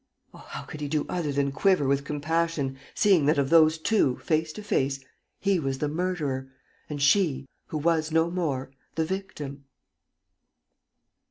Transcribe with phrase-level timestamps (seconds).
[0.33, 0.39] Oh!
[0.49, 4.51] how could he do other than quiver with compassion, seeing that of those two, face
[4.53, 4.99] to face,
[5.39, 6.51] he was the murderer,
[6.89, 9.65] and she, who was no more, the victim?